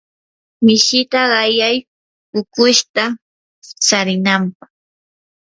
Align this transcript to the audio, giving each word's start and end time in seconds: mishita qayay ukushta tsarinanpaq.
mishita 0.63 1.21
qayay 1.33 1.77
ukushta 2.39 3.03
tsarinanpaq. 3.83 4.71